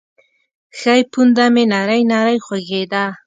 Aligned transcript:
ښۍ 0.79 1.01
پونده 1.11 1.45
مې 1.53 1.63
نرۍ 1.71 2.01
نرۍ 2.11 2.37
خوږېده. 2.45 3.05